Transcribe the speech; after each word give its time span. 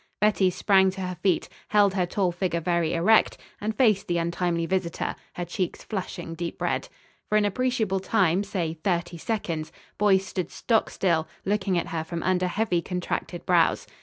Betty 0.19 0.49
sprang 0.49 0.89
to 0.89 1.01
her 1.01 1.13
feet, 1.13 1.47
held 1.67 1.93
her 1.93 2.07
tall 2.07 2.31
figure 2.31 2.59
very 2.59 2.95
erect, 2.95 3.37
and 3.61 3.75
faced 3.77 4.07
the 4.07 4.17
untimely 4.17 4.65
visitor, 4.65 5.15
her 5.33 5.45
cheeks 5.45 5.83
flushing 5.83 6.33
deep 6.33 6.59
red. 6.59 6.89
For 7.29 7.37
an 7.37 7.45
appreciable 7.45 7.99
time, 7.99 8.43
say, 8.43 8.73
thirty 8.83 9.19
seconds, 9.19 9.71
Boyce 9.99 10.25
stood 10.25 10.49
stock 10.49 10.89
still, 10.89 11.27
looking 11.45 11.77
at 11.77 11.89
her 11.89 12.03
from 12.03 12.23
under 12.23 12.47
heavy 12.47 12.81
contracted 12.81 13.45
brows. 13.45 13.85